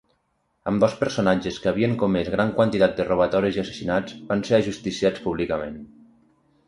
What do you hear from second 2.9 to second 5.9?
de robatoris i assassinats, van ser ajusticiats públicament.